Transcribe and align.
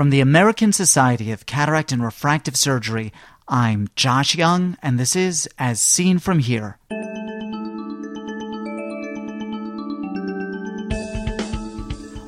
From 0.00 0.08
the 0.08 0.22
American 0.22 0.72
Society 0.72 1.30
of 1.30 1.44
Cataract 1.44 1.92
and 1.92 2.02
Refractive 2.02 2.56
Surgery, 2.56 3.12
I'm 3.46 3.88
Josh 3.96 4.34
Young, 4.34 4.78
and 4.82 4.98
this 4.98 5.14
is 5.14 5.46
As 5.58 5.78
Seen 5.78 6.18
From 6.18 6.38
Here. 6.38 6.78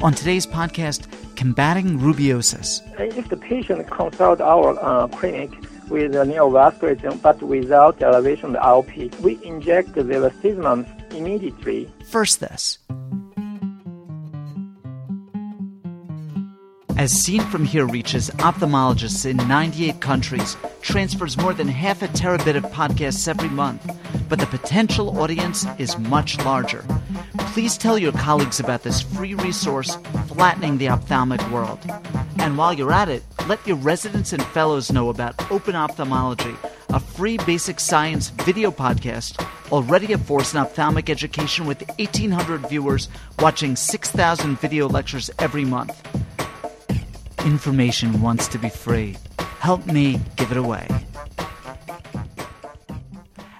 On 0.02 0.12
today's 0.12 0.46
podcast, 0.46 1.06
combating 1.34 1.98
rubeosis. 1.98 2.82
If 3.16 3.30
the 3.30 3.38
patient 3.38 3.90
consult 3.90 4.42
our 4.42 4.78
uh, 4.78 5.08
clinic 5.08 5.50
with 5.88 6.14
a 6.14 6.26
neovascularism 6.26 7.22
but 7.22 7.40
without 7.40 8.02
elevation 8.02 8.48
of 8.48 8.52
the 8.52 8.58
IOP, 8.58 9.18
we 9.20 9.42
inject 9.42 9.94
the 9.94 10.02
bevacizumab 10.02 11.14
immediately. 11.14 11.90
First, 12.04 12.40
this. 12.40 12.80
As 17.02 17.10
seen 17.10 17.40
from 17.40 17.64
here 17.64 17.84
reaches 17.84 18.30
ophthalmologists 18.30 19.26
in 19.26 19.36
98 19.48 20.00
countries, 20.00 20.56
transfers 20.82 21.36
more 21.36 21.52
than 21.52 21.66
half 21.66 22.00
a 22.00 22.06
terabit 22.06 22.54
of 22.54 22.62
podcasts 22.66 23.26
every 23.26 23.48
month, 23.48 23.84
but 24.28 24.38
the 24.38 24.46
potential 24.46 25.18
audience 25.18 25.66
is 25.78 25.98
much 25.98 26.38
larger. 26.44 26.84
Please 27.54 27.76
tell 27.76 27.98
your 27.98 28.12
colleagues 28.12 28.60
about 28.60 28.84
this 28.84 29.02
free 29.02 29.34
resource, 29.34 29.96
Flattening 30.28 30.78
the 30.78 30.90
Ophthalmic 30.90 31.44
World. 31.50 31.80
And 32.38 32.56
while 32.56 32.72
you're 32.72 32.92
at 32.92 33.08
it, 33.08 33.24
let 33.48 33.66
your 33.66 33.78
residents 33.78 34.32
and 34.32 34.44
fellows 34.54 34.92
know 34.92 35.08
about 35.08 35.50
Open 35.50 35.74
Ophthalmology, 35.74 36.54
a 36.90 37.00
free 37.00 37.36
basic 37.38 37.80
science 37.80 38.30
video 38.30 38.70
podcast 38.70 39.44
already 39.72 40.12
a 40.12 40.18
force 40.18 40.52
in 40.52 40.60
ophthalmic 40.60 41.10
education 41.10 41.66
with 41.66 41.82
1,800 41.98 42.68
viewers 42.68 43.08
watching 43.40 43.74
6,000 43.74 44.60
video 44.60 44.86
lectures 44.86 45.30
every 45.40 45.64
month. 45.64 46.11
Information 47.44 48.22
wants 48.22 48.46
to 48.46 48.58
be 48.58 48.68
free. 48.68 49.16
Help 49.58 49.84
me 49.86 50.20
give 50.36 50.52
it 50.52 50.56
away. 50.56 50.86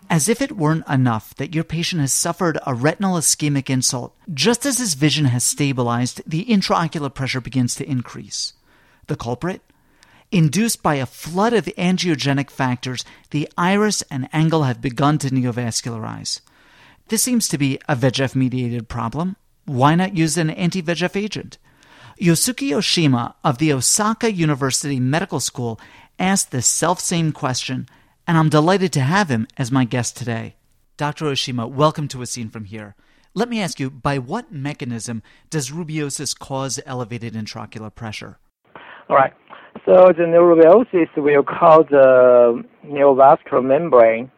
As 0.09 0.29
if 0.29 0.41
it 0.41 0.53
weren't 0.53 0.87
enough 0.89 1.35
that 1.35 1.53
your 1.53 1.65
patient 1.65 2.01
has 2.01 2.13
suffered 2.13 2.59
a 2.65 2.75
retinal 2.75 3.17
ischemic 3.17 3.69
insult, 3.69 4.15
just 4.33 4.65
as 4.65 4.79
his 4.79 4.95
vision 4.95 5.25
has 5.25 5.43
stabilized, 5.43 6.23
the 6.25 6.45
intraocular 6.45 7.13
pressure 7.13 7.41
begins 7.41 7.75
to 7.75 7.91
increase. 7.91 8.53
The 9.09 9.17
culprit? 9.17 9.63
Induced 10.31 10.81
by 10.81 10.95
a 10.95 11.07
flood 11.07 11.53
of 11.53 11.65
angiogenic 11.77 12.51
factors, 12.51 13.05
the 13.31 13.49
iris 13.59 14.03
and 14.11 14.29
angle 14.33 14.63
have 14.63 14.81
begun 14.81 15.19
to 15.19 15.31
neovascularize. 15.31 16.41
This 17.09 17.25
seems 17.25 17.49
to 17.49 17.59
be 17.59 17.81
a 17.89 17.97
VEGF 17.97 18.37
mediated 18.37 18.89
problem. 18.89 19.35
Why 19.65 19.97
not 19.97 20.17
use 20.17 20.39
an 20.39 20.51
anti 20.51 20.83
VEGF 20.83 21.17
agent? 21.17 21.59
Yusuke 22.23 22.71
Oshima 22.71 23.35
of 23.43 23.59
the 23.59 23.73
Osaka 23.73 24.31
University 24.31 25.01
Medical 25.01 25.41
School 25.41 25.81
asked 26.21 26.53
the 26.53 26.63
self-same 26.63 27.33
question, 27.33 27.89
and 28.29 28.39
I'm 28.39 28.49
delighted 28.49 28.93
to 28.93 29.01
have 29.01 29.29
him 29.29 29.49
as 29.59 29.73
my 29.73 29.85
guest 29.85 30.17
today. 30.17 30.55
Dr. 30.97 31.25
Oshima, 31.25 31.69
welcome 31.69 32.07
to 32.07 32.23
As 32.23 32.31
Seen 32.31 32.49
From 32.49 32.67
Here. 32.67 32.95
Let 33.35 33.49
me 33.49 33.61
ask 33.61 33.81
you, 33.81 33.91
by 33.91 34.19
what 34.19 34.53
mechanism 34.53 35.25
does 35.51 35.73
rubeosis 35.73 36.39
cause 36.39 36.79
elevated 36.87 37.35
intraocular 37.35 37.93
pressure? 37.93 38.39
All 39.09 39.17
right. 39.17 39.33
So 39.85 40.13
the 40.17 40.23
neurobiosis 40.23 41.09
will 41.17 41.43
cause 41.43 41.87
the 41.91 42.63
neovascular 42.87 43.65
membrane, 43.65 44.31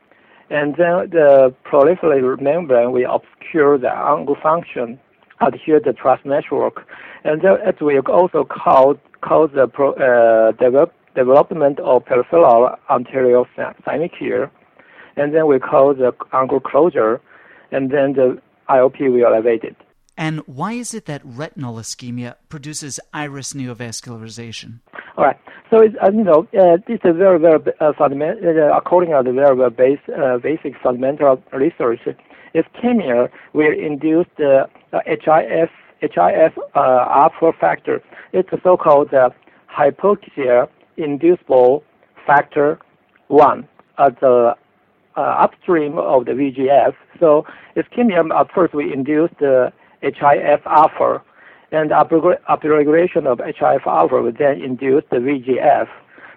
and 0.48 0.74
then 0.78 1.10
the 1.10 1.55
proliferative 1.70 2.40
membrane 2.40 2.92
will 2.92 3.14
obscure 3.14 3.77
the 3.77 3.94
angle 3.94 4.38
function 4.42 4.98
adhere 5.40 5.80
the 5.80 5.92
trust 5.92 6.24
network, 6.24 6.86
and 7.24 7.42
then 7.42 7.56
it 7.66 7.80
will 7.80 8.00
also 8.08 8.44
cause 8.44 8.96
cause 9.20 9.50
the 9.54 9.66
pro, 9.66 9.92
uh, 9.92 10.52
develop, 10.52 10.92
development 11.14 11.80
of 11.80 12.04
peripheral 12.04 12.70
anterior 12.90 13.44
synechial, 13.86 14.50
and 15.16 15.34
then 15.34 15.46
we 15.46 15.58
cause 15.58 15.96
the 15.98 16.12
angle 16.32 16.60
closure, 16.60 17.20
and 17.72 17.90
then 17.90 18.12
the 18.12 18.40
IOP 18.68 19.00
will 19.12 19.27
elevate 19.27 19.64
it. 19.64 19.77
And 20.17 20.40
why 20.46 20.72
is 20.72 20.95
it 20.95 21.06
that 21.06 21.22
retinal 21.24 21.74
ischemia 21.77 22.36
produces 22.48 23.01
iris 23.12 23.52
neovascularization? 23.52 24.80
All 25.16 25.24
right. 25.24 25.36
So, 25.70 25.80
it's, 25.80 25.96
uh, 26.01 26.11
you 26.12 26.22
know, 26.22 26.46
uh, 26.56 26.77
this 26.86 27.01
is 27.05 27.16
very, 27.16 27.39
very 27.40 27.61
uh, 27.80 27.92
fundamental, 27.98 28.48
uh, 28.48 28.77
according 28.77 29.11
to 29.11 29.22
the 29.24 29.33
very, 29.33 29.56
very 29.56 29.70
base, 29.70 29.98
uh, 30.16 30.39
basic 30.39 30.74
fundamental 30.80 31.42
research 31.52 32.01
ischemia 32.55 33.28
will 33.52 33.72
induce 33.72 34.27
the 34.36 34.68
HIF 35.06 35.70
HIF 36.00 36.52
uh, 36.74 36.78
alpha 37.10 37.52
factor. 37.58 38.02
It's 38.32 38.48
a 38.52 38.60
so-called 38.62 39.12
uh, 39.14 39.30
hypoxia 39.70 40.68
inducible 40.96 41.82
factor 42.27 42.78
one 43.28 43.68
at 43.98 44.18
the 44.20 44.54
uh, 45.16 45.20
upstream 45.20 45.98
of 45.98 46.27
the 46.27 46.33
VGF. 46.33 46.94
So 47.20 47.46
ischemia 47.77 48.24
at 48.38 48.52
first 48.52 48.74
we 48.74 48.92
induce 48.92 49.30
the 49.38 49.72
HIF 50.02 50.60
alpha, 50.66 51.22
and 51.72 51.90
upregulation 51.90 53.27
of 53.27 53.38
HIF 53.38 53.86
alpha 53.86 54.22
will 54.22 54.33
then 54.33 54.62
induce 54.62 55.04
the 55.10 55.16
VGF. 55.16 55.88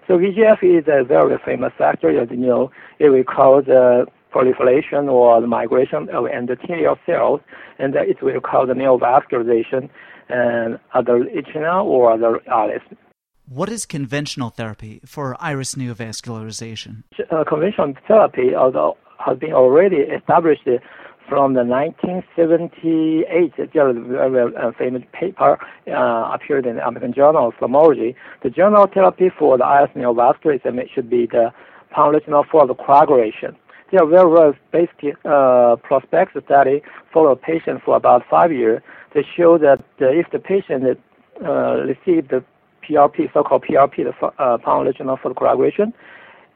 So 0.06 0.16
VGF 0.18 0.62
is 0.62 0.84
a 0.88 1.04
very 1.04 1.36
famous 1.44 1.72
factor, 1.76 2.08
as 2.18 2.30
you 2.30 2.38
know. 2.38 2.70
It 2.98 3.10
will 3.10 3.24
cause 3.24 3.68
uh, 3.68 4.06
proliferation 4.30 5.08
or 5.08 5.40
the 5.40 5.46
migration 5.46 6.08
of 6.10 6.24
endothelial 6.24 6.98
cells, 7.06 7.40
and 7.78 7.94
it 7.94 8.22
will 8.22 8.40
cause 8.40 8.68
the 8.68 8.74
neovascularization 8.74 9.88
and 10.28 10.78
other 10.94 11.24
ischemia 11.24 11.84
or 11.84 12.12
other 12.12 12.40
ALIS. 12.50 12.82
What 13.48 13.70
is 13.70 13.86
conventional 13.86 14.50
therapy 14.50 15.00
for 15.06 15.36
iris 15.40 15.74
neovascularization? 15.74 17.04
Uh, 17.30 17.44
conventional 17.48 17.94
therapy 18.06 18.54
although 18.54 18.98
has 19.18 19.38
been 19.38 19.52
already 19.52 19.96
established 19.96 20.68
from 21.28 21.54
the 21.54 21.64
1978. 21.64 23.72
There 23.72 23.90
is 23.90 23.96
a 23.96 24.30
very 24.30 24.56
uh, 24.56 24.72
famous 24.78 25.02
paper 25.12 25.58
uh, 25.86 26.30
appeared 26.34 26.66
in 26.66 26.76
the 26.76 26.86
American 26.86 27.12
Journal 27.12 27.48
of 27.48 27.54
Ophthalmology. 27.54 28.14
The 28.42 28.50
general 28.50 28.86
therapy 28.86 29.30
for 29.38 29.58
the 29.58 29.64
iris 29.64 29.90
neovascularization 29.96 30.88
should 30.94 31.10
be 31.10 31.26
the 31.26 31.52
panretinal 31.94 32.44
photocoagulation 32.46 33.56
very 34.30 34.58
basic 34.70 35.16
uh, 35.24 35.76
prospective 35.76 36.44
study 36.44 36.82
a 37.32 37.36
patient 37.36 37.82
for 37.84 37.96
about 37.96 38.22
five 38.28 38.52
years. 38.52 38.82
They 39.14 39.24
show 39.36 39.58
that 39.58 39.80
uh, 40.00 40.08
if 40.08 40.30
the 40.30 40.38
patient 40.38 40.98
uh, 41.44 41.84
received 41.84 42.30
the 42.30 42.44
PRP, 42.88 43.32
so-called 43.32 43.64
PRP, 43.64 44.04
the 44.04 44.26
uh, 44.26 44.58
panphotocoagulation, 45.06 45.92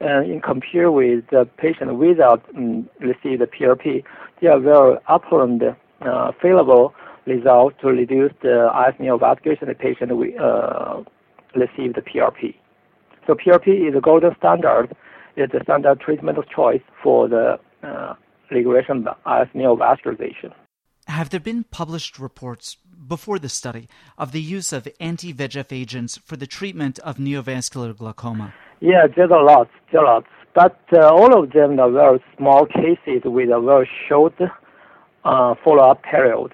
and 0.00 0.30
in 0.30 0.40
compare 0.40 0.90
with 0.90 1.26
the 1.30 1.48
patient 1.56 1.94
without 1.96 2.42
um, 2.56 2.88
receive 3.00 3.38
the 3.38 3.46
PRP, 3.46 4.04
there 4.40 4.52
are 4.52 4.60
very 4.60 4.96
upland 5.06 5.62
uh, 6.00 6.32
favorable 6.40 6.94
results 7.26 7.76
to 7.80 7.88
reduce 7.88 8.32
the 8.42 8.70
iris 8.74 8.96
neovascularization 8.98 9.62
in 9.62 9.68
the 9.68 9.74
patient 9.74 10.10
uh, 10.38 11.02
receive 11.54 11.94
the 11.94 12.02
PRP. 12.02 12.56
So 13.26 13.34
PRP 13.34 13.88
is 13.88 13.94
a 13.94 14.00
golden 14.00 14.34
standard 14.36 14.94
is 15.36 15.50
the 15.52 15.60
standard 15.62 16.00
treatment 16.00 16.38
of 16.38 16.48
choice 16.48 16.82
for 17.02 17.28
the 17.28 17.58
uh, 17.82 18.14
regression 18.50 19.06
of 19.26 19.48
neovascularization. 19.54 20.52
Have 21.08 21.30
there 21.30 21.40
been 21.40 21.64
published 21.64 22.18
reports 22.18 22.76
before 23.08 23.38
the 23.38 23.48
study 23.48 23.88
of 24.16 24.32
the 24.32 24.40
use 24.40 24.72
of 24.72 24.86
anti 25.00 25.32
VEGF 25.34 25.72
agents 25.72 26.16
for 26.16 26.36
the 26.36 26.46
treatment 26.46 26.98
of 27.00 27.16
neovascular 27.16 27.96
glaucoma? 27.96 28.54
Yeah, 28.80 29.06
there's 29.14 29.30
a 29.30 29.42
lot, 29.42 29.68
there 29.90 30.02
are 30.02 30.14
lots. 30.14 30.26
But 30.54 30.78
uh, 30.92 31.08
all 31.08 31.42
of 31.42 31.52
them 31.52 31.80
are 31.80 31.90
very 31.90 32.22
small 32.36 32.66
cases 32.66 33.22
with 33.24 33.48
a 33.50 33.60
very 33.60 33.88
short 34.08 34.34
uh, 35.24 35.54
follow-up 35.64 36.02
period. 36.02 36.52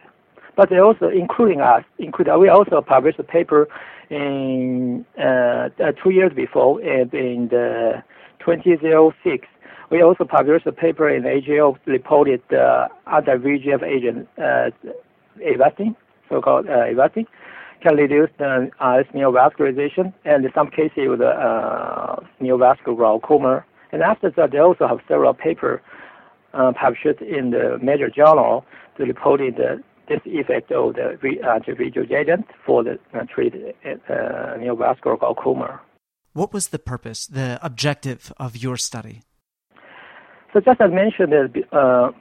But 0.57 0.71
they 0.71 0.79
also, 0.79 1.09
including 1.09 1.61
us, 1.61 1.85
include, 1.99 2.29
we 2.39 2.49
also 2.49 2.81
published 2.81 3.19
a 3.19 3.25
paper 3.25 3.69
in 4.11 5.05
uh, 5.19 5.69
two 6.03 6.11
years 6.11 6.33
before 6.35 6.81
in, 6.81 7.11
in 7.13 7.49
the 7.51 8.03
2006. 8.57 9.47
We 9.91 10.03
also 10.03 10.25
published 10.25 10.67
a 10.67 10.73
paper 10.73 11.09
in 11.09 11.23
AJO 11.23 11.79
reported 11.87 12.43
uh, 12.53 12.89
anti-VEGF 13.07 13.83
agent 13.83 14.29
uh, 14.39 14.71
so-called 16.29 16.67
uh, 16.69 16.85
can 17.81 17.97
reduce 17.97 18.31
the 18.39 18.71
uh, 18.81 19.03
neovascularization 19.15 20.13
and 20.25 20.45
in 20.45 20.51
some 20.55 20.69
cases 20.69 21.09
with 21.09 21.21
uh, 21.21 22.17
neovascular 22.41 22.97
glaucoma. 22.97 23.65
And 23.93 24.03
after 24.03 24.31
that, 24.31 24.51
they 24.51 24.59
also 24.59 24.87
have 24.89 24.99
several 25.09 25.33
papers 25.33 25.81
uh, 26.55 26.73
published 26.73 27.23
in 27.23 27.51
the 27.51 27.79
major 27.81 28.11
journal 28.11 28.65
that 28.99 29.07
reported 29.07 29.61
uh, 29.61 29.77
this 30.09 30.21
effect 30.25 30.73
of 30.73 30.95
the 30.95 31.19
anti-VEGF 31.49 32.11
agent 32.11 32.47
for 32.65 32.83
the 32.83 32.99
uh, 33.15 33.25
treat 33.33 33.55
uh, 33.55 33.89
neovascular 34.59 35.19
glaucoma. 35.19 35.81
What 36.39 36.53
was 36.53 36.69
the 36.69 36.79
purpose, 36.79 37.27
the 37.27 37.59
objective 37.63 38.33
of 38.39 38.57
your 38.57 38.77
study? 38.77 39.23
So 40.53 40.61
just 40.61 40.81
as 40.81 40.93
mentioned 40.93 41.33
uh, 41.73 42.13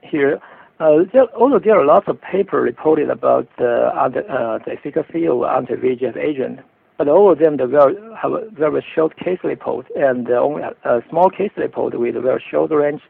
here, 0.00 0.38
uh, 0.78 0.98
there, 1.12 1.26
although 1.34 1.58
there 1.58 1.76
are 1.76 1.84
lots 1.84 2.06
of 2.06 2.20
papers 2.20 2.62
reported 2.62 3.10
about 3.10 3.48
uh, 3.58 4.08
the, 4.10 4.22
uh, 4.30 4.58
the 4.64 4.74
efficacy 4.78 5.26
of 5.26 5.42
anti-VEGF 5.42 6.16
agent, 6.16 6.60
but 6.98 7.08
all 7.08 7.32
of 7.32 7.40
them 7.40 7.56
they 7.56 7.64
very, 7.64 7.96
have 8.22 8.30
a 8.30 8.48
very 8.52 8.84
short 8.94 9.16
case 9.16 9.40
report 9.42 9.86
and 9.96 10.30
only 10.30 10.62
a 10.62 11.02
small 11.10 11.28
case 11.28 11.50
report 11.56 11.98
with 11.98 12.14
a 12.14 12.20
very 12.20 12.42
short 12.48 12.70
range 12.70 13.02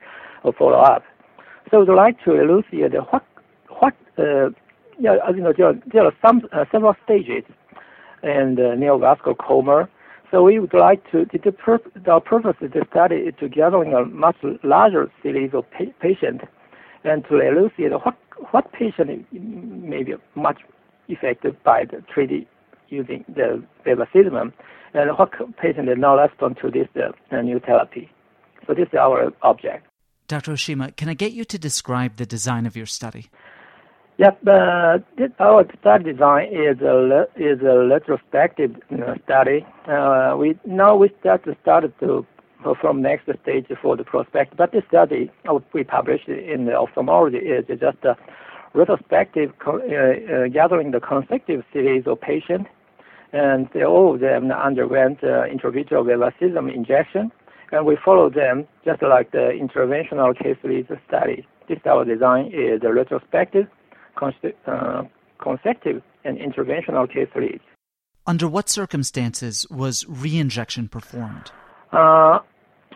of 0.44 0.54
follow-up. 0.56 1.04
So 1.70 1.80
we'd 1.80 1.92
like 1.92 2.24
to 2.24 2.40
elucidate 2.40 2.94
what 3.12 3.24
what 3.80 3.94
uh, 4.16 4.48
yeah, 4.98 5.16
as 5.28 5.36
you 5.36 5.42
know, 5.42 5.52
there 5.54 5.66
are, 5.66 5.74
there 5.92 6.04
are 6.06 6.14
some 6.24 6.40
uh, 6.52 6.64
several 6.72 6.94
stages 7.04 7.44
and 8.22 8.56
neovascular 8.56 9.36
glaucoma. 9.36 9.88
So 10.30 10.42
we 10.42 10.58
would 10.58 10.74
like 10.74 11.02
to, 11.10 11.24
the, 11.32 11.38
the, 11.38 11.52
purpose 11.52 12.56
of 12.60 12.70
the 12.72 12.84
study 12.90 13.16
is 13.16 13.34
to 13.40 13.48
gathering 13.48 13.94
a 13.94 14.04
much 14.04 14.36
larger 14.62 15.10
series 15.22 15.50
of 15.54 15.64
pa- 15.70 15.92
patients 16.00 16.44
and 17.04 17.24
to 17.28 17.40
elucidate 17.40 17.92
what 17.92 18.16
what 18.52 18.72
patient 18.72 19.26
may 19.32 20.02
be 20.04 20.14
much 20.34 20.60
affected 21.10 21.60
by 21.64 21.84
the 21.84 22.02
treaty 22.12 22.46
using 22.88 23.24
the 23.28 23.62
bevacizumab 23.84 24.52
and 24.94 25.10
what 25.18 25.30
patient 25.56 25.86
did 25.86 25.98
not 25.98 26.14
respond 26.14 26.56
to 26.62 26.70
this 26.70 26.88
uh, 26.96 27.40
new 27.40 27.58
therapy. 27.60 28.10
So 28.66 28.74
this 28.74 28.88
is 28.88 28.94
our 28.94 29.32
object. 29.42 29.86
Dr. 30.28 30.52
Oshima, 30.52 30.94
can 30.94 31.08
I 31.08 31.14
get 31.14 31.32
you 31.32 31.44
to 31.46 31.58
describe 31.58 32.16
the 32.16 32.26
design 32.26 32.66
of 32.66 32.76
your 32.76 32.86
study? 32.86 33.30
Yep, 34.18 34.40
uh, 34.48 34.98
this, 35.16 35.30
our 35.38 35.64
study 35.80 36.12
design 36.12 36.48
is 36.52 36.80
a 36.80 37.26
is 37.36 37.60
a 37.62 37.86
retrospective 37.86 38.74
you 38.90 38.96
know, 38.96 39.14
study. 39.24 39.64
Uh, 39.86 40.34
we 40.36 40.58
now 40.66 40.96
we 40.96 41.08
start 41.20 41.44
to 41.44 41.56
start 41.62 41.84
to 42.00 42.26
perform 42.64 43.00
next 43.00 43.28
stage 43.42 43.66
for 43.80 43.96
the 43.96 44.02
prospect, 44.02 44.56
but 44.56 44.72
this 44.72 44.82
study 44.88 45.30
uh, 45.48 45.60
we 45.72 45.84
published 45.84 46.26
in 46.26 46.64
the 46.64 46.74
ophthalmology 46.74 47.36
is 47.36 47.64
just 47.68 47.98
a 48.02 48.16
retrospective 48.74 49.52
uh, 49.64 49.70
uh, 49.74 50.48
gathering 50.48 50.90
the 50.90 50.98
consecutive 50.98 51.64
series 51.72 52.04
of 52.08 52.20
patients, 52.20 52.68
and 53.32 53.68
they, 53.72 53.84
all 53.84 54.14
of 54.14 54.20
them 54.20 54.50
underwent 54.50 55.22
uh, 55.22 55.46
intravitreal 55.46 56.02
bevacizumab 56.04 56.74
injection 56.74 57.30
and 57.70 57.86
we 57.86 57.96
follow 58.04 58.28
them 58.30 58.66
just 58.84 59.00
like 59.02 59.30
the 59.30 59.52
interventional 59.54 60.36
case 60.36 60.56
series 60.60 60.86
study. 61.06 61.46
This 61.68 61.78
our 61.86 62.04
design 62.04 62.50
is 62.52 62.80
a 62.82 62.92
retrospective, 62.92 63.68
consecutive, 64.18 66.02
and 66.24 66.38
interventional 66.38 67.12
case 67.12 67.28
series. 67.32 67.60
Under 68.26 68.48
what 68.48 68.68
circumstances 68.68 69.66
was 69.70 70.04
reinjection 70.04 70.90
performed? 70.90 71.50
Uh, 71.92 72.40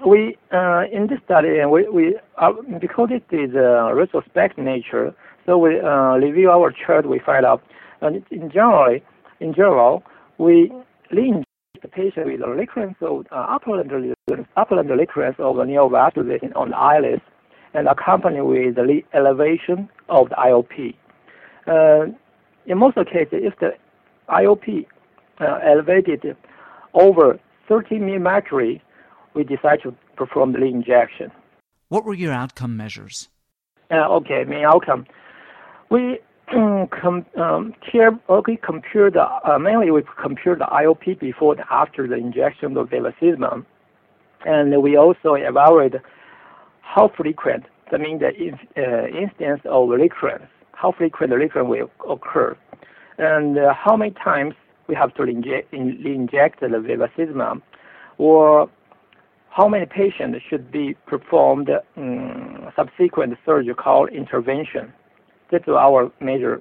we 0.06 0.36
uh, 0.52 0.82
in 0.92 1.06
this 1.06 1.20
study, 1.24 1.64
we, 1.64 1.88
we 1.88 2.19
uh, 2.36 2.52
because 2.80 3.10
it 3.10 3.24
is 3.34 3.54
a 3.54 3.94
retrospective 3.94 4.64
nature, 4.64 5.14
so 5.46 5.56
we 5.58 5.80
uh, 5.80 6.16
review 6.16 6.50
our 6.50 6.72
chart. 6.72 7.08
We 7.08 7.19
find 7.19 7.46
out, 7.46 7.62
and 8.00 8.25
in 8.30 8.50
general, 8.50 8.98
in 9.40 9.54
general, 9.54 10.02
we 10.38 10.72
reinject 11.12 11.44
the 11.80 11.88
patient 11.88 12.26
with 12.26 12.42
a 12.42 12.48
recurrence 12.48 12.96
of 13.00 13.26
uh, 13.30 13.46
upland, 13.48 13.90
upland 14.56 14.90
recurrence 14.90 15.36
of 15.38 15.56
the 15.56 15.64
neovascularization 15.64 16.54
on 16.56 16.70
the 16.70 16.76
iris 16.76 17.20
and 17.75 17.88
accompanied 17.88 18.42
with 18.42 18.75
the 18.75 19.00
elevation 19.14 19.88
of 20.08 20.28
the 20.28 20.34
IOP. 20.36 20.94
Uh, 21.67 22.06
in 22.67 22.79
most 22.79 22.97
cases, 22.97 23.41
if 23.43 23.59
the 23.59 23.73
IOP 24.29 24.87
uh, 25.41 25.59
elevated 25.64 26.37
over 26.94 27.38
30 27.69 27.99
millimercury, 27.99 28.82
we 29.35 29.44
decide 29.44 29.81
to 29.82 29.94
perform 30.17 30.53
the 30.53 30.59
lead 30.59 30.75
injection. 30.75 31.31
What 31.88 32.05
were 32.05 32.14
your 32.14 32.32
outcome 32.32 32.76
measures? 32.76 33.29
Uh, 33.91 34.09
okay, 34.17 34.44
main 34.44 34.64
outcome. 34.64 35.06
We 35.91 36.19
com, 36.50 37.25
um, 37.37 37.75
here, 37.91 38.19
okay, 38.29 38.56
compare 38.56 39.11
the, 39.11 39.23
uh, 39.23 39.59
mainly 39.59 39.91
we 39.91 40.03
compare 40.20 40.56
the 40.56 40.64
IOP 40.64 41.19
before 41.19 41.55
and 41.55 41.64
after 41.70 42.06
the 42.06 42.17
injection 42.17 42.76
of 42.76 42.88
bevacizumab. 42.88 43.64
And 44.44 44.82
we 44.82 44.97
also 44.97 45.35
evaluate 45.35 45.94
how 46.81 47.11
frequent, 47.17 47.64
I 47.93 47.99
mean 47.99 48.19
the 48.19 48.29
uh, 48.76 49.06
instance 49.06 49.61
of 49.64 49.88
recurrence, 49.88 50.50
how 50.82 50.90
frequent 50.90 51.32
recurrence 51.32 51.69
will 51.70 52.12
occur, 52.12 52.56
and 53.19 53.56
uh, 53.56 53.73
how 53.73 53.96
many 53.96 54.11
times 54.11 54.55
we 54.88 54.96
have 54.96 55.14
to 55.14 55.23
inject, 55.23 55.73
in, 55.73 56.05
inject 56.05 56.61
the 56.61 56.67
bevacizumab, 56.67 57.62
or 58.19 58.69
how 59.50 59.69
many 59.69 59.87
patients 59.87 60.38
should 60.49 60.73
be 60.73 60.94
performed 61.06 61.70
um, 61.96 62.73
subsequent 62.75 63.38
surgical 63.46 64.06
intervention. 64.08 64.93
That's 65.52 65.69
our 65.69 66.11
major. 66.20 66.61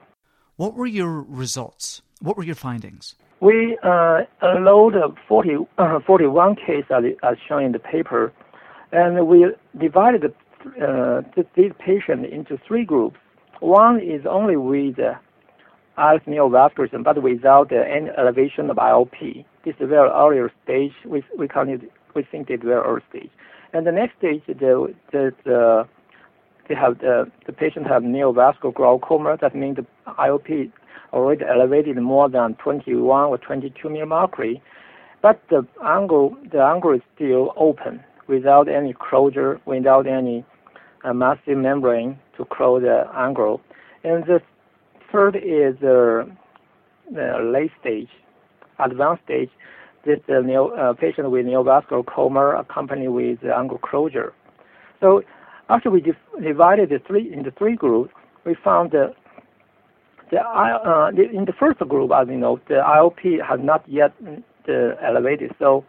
What 0.57 0.75
were 0.75 0.85
your 0.85 1.21
results? 1.21 2.01
What 2.21 2.37
were 2.37 2.43
your 2.43 2.55
findings? 2.55 3.15
We 3.39 3.77
uh, 3.81 4.19
allowed 4.43 5.17
40, 5.27 5.49
uh, 5.79 5.99
41 6.05 6.57
cases 6.57 6.85
as, 7.23 7.37
shown 7.47 7.63
in 7.63 7.71
the 7.71 7.79
paper, 7.79 8.31
and 8.91 9.25
we 9.25 9.47
divided 9.79 10.25
uh, 10.79 11.21
these 11.55 11.71
patients 11.79 12.27
into 12.31 12.59
three 12.67 12.85
groups. 12.85 13.17
One 13.61 13.99
is 13.99 14.25
only 14.27 14.57
with 14.57 14.99
uh, 14.99 15.13
iris 15.95 16.23
neovascularization, 16.27 17.03
but 17.03 17.21
without 17.21 17.71
uh, 17.71 17.75
any 17.75 18.09
elevation 18.17 18.71
of 18.71 18.77
IOP. 18.77 19.45
This 19.63 19.75
is 19.75 19.81
a 19.81 19.85
very 19.87 20.09
earlier 20.09 20.51
stage. 20.63 20.93
We 21.05 21.23
we, 21.37 21.47
we 22.15 22.23
think 22.23 22.49
it's 22.49 22.63
very 22.63 22.81
early 22.81 23.03
stage. 23.09 23.29
And 23.73 23.85
the 23.85 23.91
next 23.91 24.17
stage, 24.17 24.41
the 24.47 24.93
the, 25.11 25.33
the 25.45 25.87
they 26.67 26.73
have 26.73 26.99
the, 26.99 27.29
the 27.45 27.53
patient 27.53 27.85
have 27.85 28.01
neovascular 28.01 28.73
glaucoma. 28.73 29.37
That 29.39 29.55
means 29.55 29.75
the 29.77 29.85
IOP 30.07 30.71
already 31.13 31.45
elevated 31.45 31.97
more 31.97 32.29
than 32.29 32.55
21 32.55 33.25
or 33.25 33.37
22 33.37 33.89
millimercury, 33.89 34.59
but 35.21 35.39
the 35.51 35.67
angle 35.85 36.35
the 36.51 36.63
angle 36.63 36.93
is 36.93 37.01
still 37.13 37.53
open 37.57 38.03
without 38.27 38.67
any 38.67 38.95
closure, 38.99 39.61
without 39.65 40.07
any 40.07 40.43
uh, 41.03 41.13
massive 41.13 41.57
membrane 41.57 42.19
to 42.37 42.45
close 42.45 42.81
the 42.81 43.07
angle. 43.15 43.61
And 44.03 44.23
the 44.25 44.41
third 45.11 45.35
is 45.35 45.79
the, 45.81 46.29
the 47.11 47.39
late 47.43 47.71
stage, 47.79 48.09
advanced 48.79 49.23
stage. 49.25 49.49
This 50.05 50.19
uh, 50.29 50.41
neo, 50.41 50.69
uh, 50.69 50.93
patient 50.93 51.29
with 51.29 51.45
neovascular 51.45 52.03
glaucoma 52.05 52.55
accompanied 52.59 53.09
with 53.09 53.43
angle 53.43 53.77
closure. 53.77 54.33
So 54.99 55.21
after 55.69 55.91
we 55.91 56.03
divided 56.41 56.89
the 56.89 56.99
three 57.05 57.31
into 57.31 57.51
three 57.51 57.75
groups, 57.75 58.11
we 58.43 58.55
found 58.63 58.91
that 58.91 59.13
the, 60.31 60.39
uh, 60.39 61.09
in 61.09 61.45
the 61.45 61.53
first 61.53 61.79
group, 61.79 62.11
as 62.11 62.27
you 62.27 62.37
know, 62.37 62.59
the 62.67 62.75
IOP 62.75 63.45
has 63.47 63.59
not 63.61 63.87
yet 63.87 64.13
uh, 64.67 64.95
elevated. 65.05 65.51
So 65.59 65.85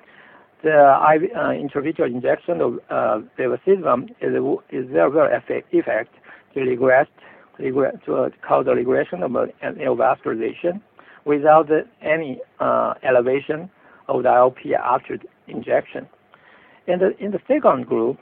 the 0.62 0.70
uh, 0.70 1.48
intravitreal 1.50 2.06
injection 2.06 2.60
of 2.60 2.78
uh, 2.90 3.20
bevacizumab 3.38 4.10
is, 4.20 4.32
is 4.70 4.90
very, 4.90 5.10
very 5.10 5.36
effective 5.72 6.22
to 6.54 6.60
regress, 6.60 7.06
regress 7.58 7.94
to 8.06 8.30
cause 8.46 8.64
the 8.66 8.74
regression 8.74 9.22
of 9.22 9.32
the 9.32 9.48
neovascularization 9.62 10.80
without 11.24 11.68
any 12.00 12.40
uh, 12.60 12.94
elevation 13.02 13.70
of 14.08 14.22
the 14.22 14.28
IOP 14.28 14.72
after 14.74 15.18
injection. 15.48 16.08
In 16.86 16.98
the, 16.98 17.16
in 17.18 17.30
the 17.30 17.40
second 17.46 17.86
group, 17.86 18.18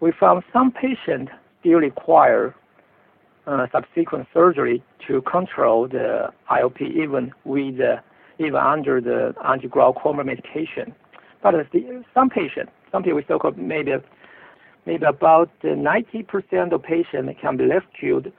we 0.00 0.12
found 0.18 0.42
some 0.52 0.72
patients 0.72 1.32
still 1.60 1.78
require 1.78 2.54
uh, 3.46 3.66
subsequent 3.72 4.26
surgery 4.34 4.82
to 5.06 5.22
control 5.22 5.88
the 5.88 6.32
IOP 6.50 6.82
even 6.82 7.32
with 7.44 7.80
uh, 7.80 7.96
even 8.38 8.56
under 8.56 9.00
the 9.00 9.34
anti-glaucoma 9.48 10.22
medication. 10.22 10.94
But 11.46 11.54
uh, 11.54 11.62
the, 11.72 12.04
some 12.12 12.28
patients, 12.28 12.72
some 12.90 13.04
people 13.04 13.22
so-called 13.28 13.56
maybe 13.56 13.92
maybe 14.84 15.04
about 15.04 15.48
90% 15.62 16.72
of 16.72 16.82
patients 16.82 17.38
can 17.40 17.56
be 17.56 17.66
rescued 17.66 18.32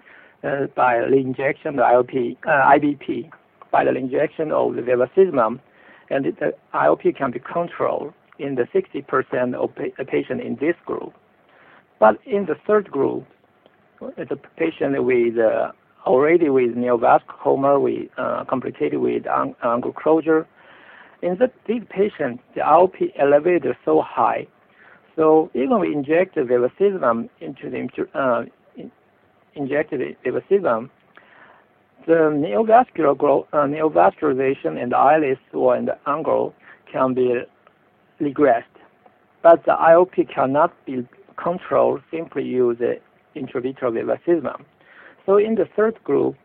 uh, 0.43 0.65
by 0.75 0.99
the 0.99 1.15
injection 1.15 1.79
of 1.79 1.85
IOP, 1.85 2.35
uh, 2.45 2.49
IBP, 2.75 3.31
by 3.71 3.85
the 3.85 3.95
injection 3.95 4.51
of 4.51 4.75
the 4.75 4.81
bevacizumab, 4.81 5.57
and 6.09 6.25
the 6.25 6.53
IOP 6.73 7.15
can 7.15 7.31
be 7.31 7.39
controlled 7.39 8.13
in 8.39 8.55
the 8.55 8.63
60% 8.75 9.55
of 9.55 9.73
pa- 9.73 10.03
patients 10.03 10.43
in 10.45 10.57
this 10.59 10.75
group. 10.85 11.13
But 11.99 12.19
in 12.25 12.45
the 12.45 12.55
third 12.67 12.91
group, 12.91 13.25
a 14.01 14.35
patient 14.57 15.01
with 15.01 15.37
uh, 15.37 15.71
already 16.05 16.49
with 16.49 16.75
neovascular 16.75 17.81
we 17.81 18.09
uh, 18.17 18.43
complicated 18.49 18.99
with 18.99 19.23
angle 19.63 19.93
closure. 19.93 20.45
In 21.21 21.37
the, 21.37 21.51
these 21.67 21.81
patients, 21.89 22.43
the 22.53 22.61
IOP 22.61 23.11
elevated 23.17 23.75
so 23.83 24.01
high, 24.01 24.47
so 25.15 25.49
even 25.55 25.79
we 25.79 25.91
inject 25.91 26.35
the 26.35 26.41
bevacizumab 26.41 27.27
into 27.41 27.69
the 27.71 28.19
uh, 28.19 28.45
in, 28.75 28.91
injected 29.55 30.15
bevacizumab, 30.23 30.89
the 32.05 32.13
neovascular 32.13 33.17
growth, 33.17 33.47
uh, 33.51 33.65
neovascularization 33.65 34.81
in 34.81 34.89
the 34.89 34.97
iris 34.97 35.39
or 35.53 35.75
in 35.75 35.85
the 35.85 35.97
angle 36.07 36.53
can 36.91 37.15
be 37.15 37.41
regressed, 38.21 38.63
but 39.41 39.65
the 39.65 39.71
IOP 39.71 40.33
cannot 40.33 40.71
be 40.85 41.07
controlled 41.35 42.01
simply 42.11 42.43
use 42.43 42.77
intravitreal 43.35 43.91
bevacizumab. 43.91 44.63
So 45.25 45.37
in 45.37 45.55
the 45.55 45.65
third 45.75 46.01
group, 46.03 46.35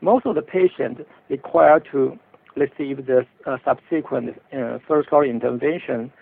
most 0.00 0.26
of 0.26 0.34
the 0.34 0.42
patients 0.42 1.00
require 1.30 1.80
to 1.92 2.18
receive 2.56 3.06
the 3.06 3.26
uh, 3.46 3.58
subsequent 3.64 4.30
uh, 4.52 4.78
surgical 4.88 5.22
intervention, 5.22 6.12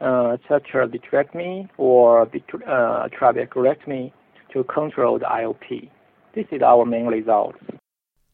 uh, 0.00 0.36
such 0.48 0.68
as 0.74 0.90
vitrectomy 0.90 1.68
or 1.78 2.22
uh, 2.22 3.08
trabeculectomy, 3.08 4.12
to 4.52 4.64
control 4.64 5.18
the 5.18 5.24
IOP. 5.24 5.90
This 6.34 6.46
is 6.52 6.62
our 6.62 6.84
main 6.84 7.06
result. 7.06 7.54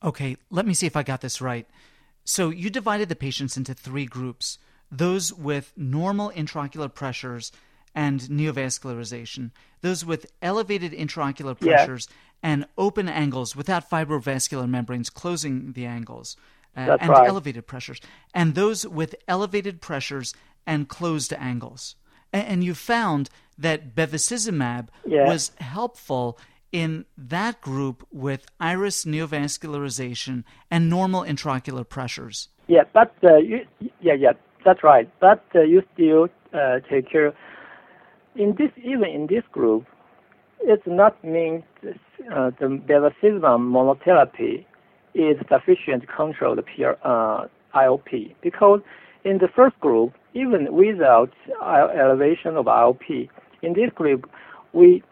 Okay, 0.02 0.36
let 0.50 0.66
me 0.66 0.74
see 0.74 0.86
if 0.86 0.96
I 0.96 1.02
got 1.02 1.20
this 1.20 1.40
right. 1.40 1.66
So 2.24 2.50
you 2.50 2.70
divided 2.70 3.08
the 3.08 3.16
patients 3.16 3.56
into 3.56 3.74
three 3.74 4.06
groups 4.06 4.58
those 4.92 5.32
with 5.32 5.72
normal 5.74 6.30
intraocular 6.30 6.92
pressures 6.92 7.50
and 7.94 8.20
neovascularization, 8.20 9.50
those 9.80 10.04
with 10.04 10.26
elevated 10.42 10.92
intraocular 10.92 11.58
pressures 11.58 12.08
and 12.42 12.66
open 12.76 13.08
angles 13.08 13.56
without 13.56 13.88
fibrovascular 13.88 14.68
membranes 14.68 15.08
closing 15.08 15.72
the 15.72 15.86
angles, 15.86 16.36
uh, 16.76 16.96
and 17.00 17.10
right. 17.10 17.28
elevated 17.28 17.66
pressures, 17.66 18.00
and 18.34 18.54
those 18.54 18.86
with 18.86 19.14
elevated 19.28 19.80
pressures 19.80 20.34
and 20.66 20.88
closed 20.88 21.32
angles. 21.32 21.96
And, 22.32 22.46
and 22.46 22.64
you 22.64 22.74
found 22.74 23.30
that 23.58 23.94
bevacizumab 23.94 24.88
was 25.04 25.52
helpful 25.58 26.38
in 26.72 27.04
that 27.18 27.60
group 27.60 28.06
with 28.10 28.46
iris 28.58 29.04
neovascularization 29.04 30.42
and 30.70 30.88
normal 30.88 31.22
intraocular 31.22 31.86
pressures. 31.86 32.48
Yeah, 32.66 32.84
but 32.92 33.14
uh, 33.22 33.36
you, 33.36 33.66
yeah, 34.00 34.14
yeah, 34.14 34.32
that's 34.64 34.82
right. 34.82 35.08
But 35.20 35.44
uh, 35.54 35.60
you 35.60 35.82
still 35.92 36.28
uh, 36.54 36.80
take 36.90 37.10
care. 37.10 37.34
In 38.34 38.54
this, 38.56 38.70
even 38.82 39.04
in 39.04 39.26
this 39.26 39.44
group, 39.52 39.84
it's 40.60 40.86
not 40.86 41.22
mean 41.22 41.62
uh, 41.84 42.50
the 42.58 42.80
bevacizumab 42.88 43.60
monotherapy 43.60 44.64
is 45.14 45.36
sufficient 45.48 46.02
to 46.02 46.06
control 46.06 46.56
the 46.56 46.62
PR, 46.62 46.92
uh, 47.04 47.46
IOP 47.74 48.34
because 48.42 48.80
in 49.24 49.38
the 49.38 49.48
first 49.54 49.78
group, 49.80 50.14
even 50.34 50.72
without 50.74 51.32
elevation 51.62 52.56
of 52.56 52.66
IOP, 52.66 53.28
in 53.62 53.72
this 53.74 53.90
group, 53.94 54.28
we 54.72 55.02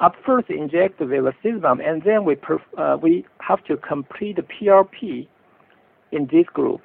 at 0.00 0.12
first 0.26 0.50
inject 0.50 0.98
the 0.98 1.04
bevacizumab 1.04 1.86
and 1.86 2.02
then 2.02 2.24
we 2.24 2.36
uh, 2.76 2.96
we 3.00 3.24
have 3.40 3.64
to 3.64 3.76
complete 3.76 4.36
the 4.36 4.42
PRP 4.42 5.26
in 6.12 6.28
this 6.30 6.46
group. 6.52 6.80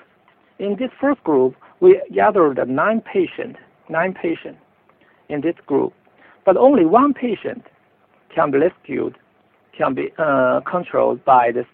In 0.59 0.75
this 0.77 0.91
first 0.99 1.23
group, 1.23 1.55
we 1.79 2.01
gathered 2.13 2.59
nine 2.67 3.01
patients, 3.01 3.59
nine 3.89 4.13
patients 4.13 4.59
in 5.29 5.41
this 5.41 5.55
group, 5.65 5.93
but 6.45 6.57
only 6.57 6.85
one 6.85 7.13
patient 7.13 7.63
can 8.33 8.51
be 8.51 8.59
rescued, 8.59 9.17
can 9.77 9.93
be 9.93 10.09
uh, 10.17 10.61
controlled 10.69 11.23
by 11.25 11.51
the 11.51 11.65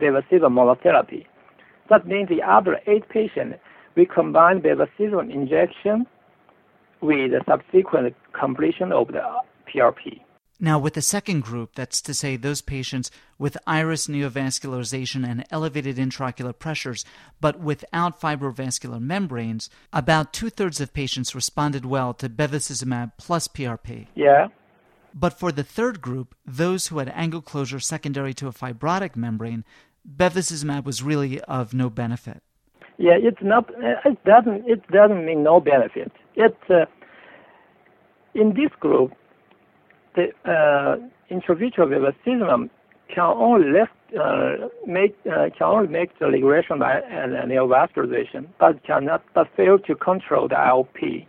bevacizumab 0.00 0.52
monotherapy. 0.52 1.26
That 1.90 2.06
means 2.06 2.28
the 2.28 2.42
other 2.42 2.80
eight 2.86 3.08
patients, 3.08 3.58
we 3.96 4.06
combine 4.06 4.60
bevacizumab 4.60 5.32
injection 5.32 6.06
with 7.00 7.32
the 7.32 7.40
subsequent 7.46 8.14
completion 8.32 8.92
of 8.92 9.08
the 9.08 9.22
PRP. 9.68 10.20
Now, 10.60 10.78
with 10.78 10.94
the 10.94 11.02
second 11.02 11.42
group, 11.42 11.74
that's 11.74 12.00
to 12.02 12.14
say 12.14 12.36
those 12.36 12.62
patients 12.62 13.10
with 13.38 13.58
iris 13.66 14.06
neovascularization 14.06 15.28
and 15.28 15.44
elevated 15.50 15.96
intraocular 15.96 16.56
pressures, 16.56 17.04
but 17.40 17.58
without 17.58 18.20
fibrovascular 18.20 19.00
membranes, 19.00 19.68
about 19.92 20.32
two 20.32 20.48
thirds 20.48 20.80
of 20.80 20.94
patients 20.94 21.34
responded 21.34 21.84
well 21.84 22.14
to 22.14 22.28
bevacizumab 22.28 23.12
plus 23.18 23.48
PRP. 23.48 24.06
Yeah. 24.14 24.48
But 25.14 25.38
for 25.38 25.52
the 25.52 25.62
third 25.62 26.00
group, 26.00 26.34
those 26.44 26.88
who 26.88 26.98
had 26.98 27.08
angle 27.10 27.40
closure 27.40 27.78
secondary 27.78 28.34
to 28.34 28.48
a 28.48 28.52
fibrotic 28.52 29.14
membrane, 29.14 29.64
bevacizumab 30.04 30.84
was 30.84 31.02
really 31.02 31.40
of 31.42 31.72
no 31.72 31.88
benefit. 31.88 32.42
Yeah, 32.98 33.16
it's 33.16 33.42
not. 33.42 33.70
It 34.04 34.22
doesn't. 34.24 34.68
It 34.68 34.86
doesn't 34.88 35.24
mean 35.24 35.42
no 35.42 35.60
benefit. 35.60 36.12
It's 36.34 36.70
uh, 36.70 36.86
in 38.34 38.54
this 38.54 38.70
group 38.80 39.12
the 40.14 40.28
uh, 40.44 40.96
intravitreal 41.30 41.88
bevacizumab 41.88 42.70
can 43.12 43.24
only 43.24 43.70
left, 43.70 43.92
uh, 44.18 44.68
make 44.86 45.16
uh, 45.26 45.48
can 45.56 45.66
only 45.66 45.88
make 45.88 46.18
the 46.18 46.26
regression 46.26 46.80
and 46.82 47.32
neovascularization, 47.50 48.46
but 48.58 48.82
cannot 48.84 49.22
but 49.34 49.48
fail 49.56 49.78
to 49.78 49.94
control 49.94 50.48
the 50.48 50.54
IOP. 50.54 51.26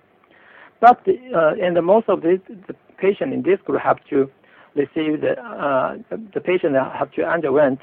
But 0.79 1.01
uh, 1.07 1.53
and 1.61 1.75
the 1.75 1.81
most 1.81 2.09
of 2.09 2.21
this, 2.21 2.39
the 2.47 2.75
patient 2.97 3.33
in 3.33 3.41
this 3.43 3.59
group 3.65 3.81
have 3.81 4.03
to 4.09 4.29
receive 4.75 5.21
the 5.21 5.39
uh, 5.39 5.97
the 6.33 6.41
patient 6.41 6.75
have 6.75 7.11
to 7.13 7.23
underwent 7.23 7.79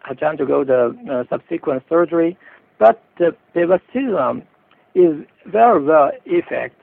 have 0.00 0.18
to 0.18 0.26
undergo 0.26 0.64
the 0.64 0.96
uh, 1.10 1.24
subsequent 1.28 1.82
surgery. 1.88 2.36
But 2.78 3.02
the 3.18 3.34
bevacizumab 3.54 4.42
is 4.94 5.24
very 5.46 5.82
well 5.82 6.10
effect, 6.26 6.80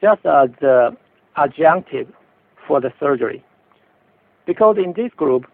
just 0.00 0.24
as 0.26 0.50
the 0.60 0.96
adjunctive 1.36 2.08
for 2.66 2.80
the 2.80 2.92
surgery. 3.00 3.44
Because 4.46 4.76
in 4.78 4.92
this 4.94 5.12
group, 5.16 5.46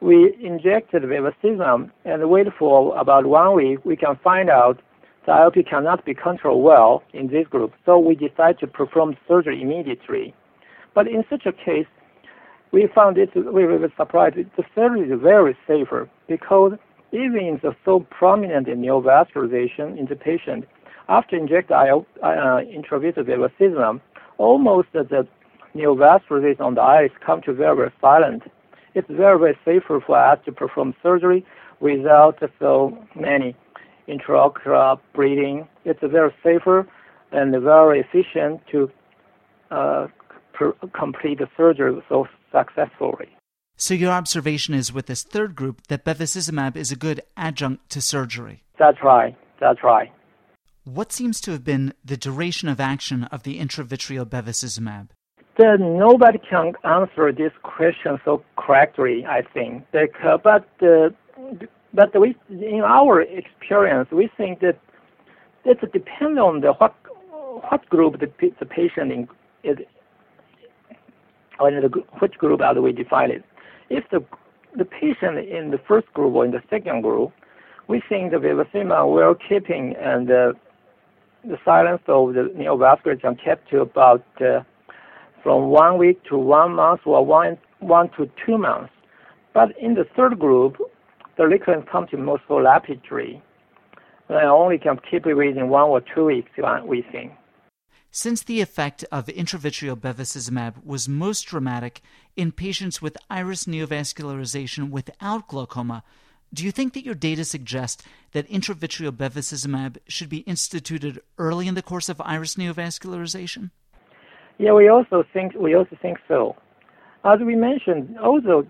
we 0.00 0.34
injected 0.42 1.02
bevacizumab 1.02 1.90
and 2.04 2.30
wait 2.30 2.46
for 2.58 2.96
about 2.98 3.26
one 3.26 3.54
week, 3.54 3.84
we 3.84 3.96
can 3.96 4.16
find 4.22 4.50
out 4.50 4.80
the 5.26 5.32
IOP 5.32 5.68
cannot 5.68 6.04
be 6.04 6.14
controlled 6.14 6.64
well 6.64 7.02
in 7.12 7.28
this 7.28 7.46
group. 7.46 7.72
So 7.84 7.98
we 7.98 8.14
decide 8.14 8.58
to 8.60 8.66
perform 8.66 9.16
surgery 9.28 9.60
immediately. 9.60 10.34
But 10.94 11.06
in 11.08 11.24
such 11.30 11.46
a 11.46 11.52
case, 11.52 11.86
we 12.72 12.88
found 12.94 13.18
it, 13.18 13.30
we 13.34 13.64
were 13.64 13.92
surprised, 13.96 14.36
the 14.36 14.64
surgery 14.74 15.10
is 15.10 15.20
very 15.20 15.56
safer 15.66 16.08
because 16.28 16.72
even 17.12 17.38
in 17.38 17.60
the 17.62 17.74
so 17.84 18.00
prominent 18.10 18.68
neovascularization 18.68 19.98
in 19.98 20.06
the 20.08 20.16
patient, 20.16 20.64
after 21.08 21.36
inject 21.36 21.72
uh, 21.72 21.82
intravitreal 22.22 23.24
bevacizumab, 23.26 24.00
almost 24.38 24.88
the 24.92 25.26
neovascularization 25.74 26.60
on 26.60 26.74
the 26.74 26.80
iris 26.80 27.12
come 27.24 27.40
to 27.42 27.52
very, 27.52 27.76
very 27.76 27.92
silent. 28.00 28.44
It's 28.94 29.08
very, 29.10 29.38
very 29.38 29.58
safer 29.64 30.00
for 30.00 30.16
us 30.16 30.38
to 30.44 30.52
perform 30.52 30.94
surgery 31.02 31.44
without 31.80 32.38
so 32.58 32.96
many 33.14 33.56
intraocular 34.08 34.98
bleeding. 35.14 35.66
It's 35.84 36.00
very 36.00 36.34
safer 36.42 36.86
and 37.32 37.52
very 37.62 38.00
efficient 38.00 38.60
to 38.72 38.90
uh, 39.70 40.08
per- 40.60 40.76
complete 40.94 41.38
the 41.38 41.48
surgery 41.56 42.00
so 42.08 42.26
successfully. 42.52 43.28
So 43.76 43.94
your 43.94 44.12
observation 44.12 44.74
is 44.74 44.92
with 44.92 45.06
this 45.06 45.22
third 45.22 45.56
group 45.56 45.86
that 45.88 46.04
bevacizumab 46.04 46.76
is 46.76 46.92
a 46.92 46.96
good 46.96 47.22
adjunct 47.36 47.88
to 47.90 48.00
surgery. 48.02 48.62
That's 48.78 48.98
right. 49.02 49.34
That's 49.58 49.82
right. 49.82 50.12
What 50.84 51.12
seems 51.12 51.40
to 51.42 51.52
have 51.52 51.64
been 51.64 51.94
the 52.04 52.16
duration 52.16 52.68
of 52.68 52.78
action 52.78 53.24
of 53.24 53.42
the 53.42 53.58
intravitreal 53.58 54.26
bevacizumab? 54.26 55.08
Then 55.58 55.98
nobody 55.98 56.38
can 56.38 56.74
answer 56.84 57.32
this 57.32 57.52
question 57.62 58.18
so 58.24 58.42
correctly, 58.56 59.24
I 59.26 59.42
think. 59.54 59.84
Because, 59.92 60.40
but 60.44 60.68
uh, 60.82 61.10
but 61.92 62.18
we, 62.18 62.36
in 62.48 62.82
our 62.86 63.20
experience, 63.20 64.10
we 64.10 64.30
think 64.36 64.60
that 64.60 64.78
it 65.64 65.80
depends 65.92 66.38
on 66.38 66.60
the 66.60 66.72
what 66.72 66.94
what 67.70 67.88
group 67.88 68.20
the, 68.20 68.30
the 68.58 68.66
patient 68.66 69.12
in, 69.12 69.28
is, 69.64 69.78
or 71.60 71.68
in 71.70 71.80
the, 71.82 71.88
which 72.20 72.34
group 72.34 72.60
are 72.60 72.80
we 72.80 72.92
define 72.92 73.30
it. 73.30 73.44
If 73.88 74.04
the 74.10 74.24
the 74.76 74.84
patient 74.84 75.38
in 75.38 75.72
the 75.72 75.80
first 75.88 76.12
group 76.14 76.34
or 76.34 76.44
in 76.44 76.52
the 76.52 76.62
second 76.70 77.02
group, 77.02 77.32
we 77.88 78.00
think 78.08 78.30
the 78.30 78.36
bevacizumab 78.36 79.12
will 79.12 79.34
keeping 79.48 79.96
and 79.96 80.30
uh, 80.30 80.52
the 81.44 81.58
silence 81.64 82.02
of 82.06 82.34
the 82.34 82.52
neovasculature 82.56 83.36
kept 83.42 83.68
to 83.70 83.80
about 83.80 84.24
uh, 84.40 84.60
from 85.42 85.70
one 85.70 85.98
week 85.98 86.22
to 86.24 86.38
one 86.38 86.74
month 86.74 87.00
or 87.04 87.24
one, 87.24 87.58
one 87.80 88.10
to 88.16 88.30
two 88.46 88.58
months. 88.58 88.92
But 89.54 89.76
in 89.78 89.94
the 89.94 90.04
third 90.16 90.38
group, 90.38 90.76
the 91.36 91.46
recurrence 91.46 91.86
comes 91.90 92.10
to 92.10 92.16
most 92.16 92.42
rapidly. 92.48 93.42
I 94.28 94.44
only 94.44 94.78
can 94.78 95.00
keep 95.10 95.26
it 95.26 95.34
within 95.34 95.68
one 95.68 95.88
or 95.88 96.00
two 96.14 96.26
weeks, 96.26 96.50
we 96.86 97.04
think. 97.10 97.32
Since 98.12 98.42
the 98.42 98.60
effect 98.60 99.04
of 99.12 99.26
intravitreal 99.26 99.94
bevacizumab 99.96 100.84
was 100.84 101.08
most 101.08 101.42
dramatic 101.42 102.00
in 102.36 102.50
patients 102.50 103.00
with 103.00 103.16
iris 103.30 103.66
neovascularization 103.66 104.90
without 104.90 105.46
glaucoma, 105.46 106.02
do 106.52 106.64
you 106.64 106.72
think 106.72 106.94
that 106.94 107.04
your 107.04 107.14
data 107.14 107.44
suggest 107.44 108.04
that 108.32 108.48
intravitreal 108.48 109.12
bevacizumab 109.12 109.98
should 110.08 110.28
be 110.28 110.38
instituted 110.38 111.22
early 111.38 111.68
in 111.68 111.74
the 111.74 111.82
course 111.82 112.08
of 112.08 112.20
iris 112.24 112.56
neovascularization? 112.56 113.70
Yeah, 114.58 114.72
we 114.72 114.88
also 114.88 115.22
think 115.32 115.54
we 115.54 115.76
also 115.76 115.96
think 116.02 116.18
so. 116.26 116.56
As 117.24 117.38
we 117.38 117.54
mentioned, 117.54 118.16
although 118.20 118.66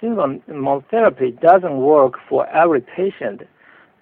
syndrome 0.00 0.40
monotherapy 0.48 1.38
doesn't 1.40 1.76
work 1.76 2.14
for 2.26 2.46
every 2.48 2.80
patient, 2.80 3.42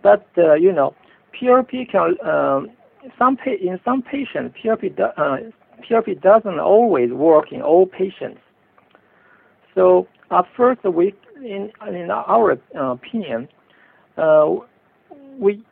but 0.02 0.28
uh, 0.38 0.54
you 0.54 0.72
know, 0.72 0.94
PRP 1.34 1.90
can 1.90 2.14
um, 2.24 2.70
some 3.18 3.36
pa- 3.36 3.60
in 3.60 3.78
some 3.84 4.02
patients 4.02 4.56
PRP 4.62 4.96
do, 4.96 5.04
uh, 5.04 5.38
PRP 5.82 6.20
doesn't 6.20 6.58
always 6.60 7.10
work 7.12 7.52
in 7.52 7.62
all 7.62 7.86
patients. 7.86 8.40
So 9.74 10.08
at 10.30 10.44
first, 10.56 10.82
we 10.84 11.14
in 11.36 11.70
in 11.86 12.10
our 12.10 12.52
uh, 12.52 12.92
opinion, 12.92 13.48
uh, 14.16 14.56
we 15.38 15.62